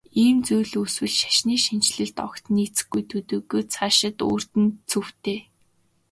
[0.23, 5.39] Ийм зүйл үүсвэл шашны шинэчлэлд огт нийцэхгүй төдийгүй шашинд өөрт нь цөвтэй.